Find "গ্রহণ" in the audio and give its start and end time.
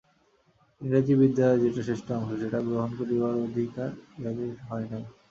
2.67-2.91